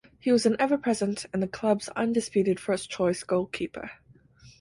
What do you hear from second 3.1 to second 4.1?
goalkeeper.